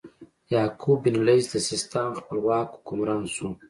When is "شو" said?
3.33-3.47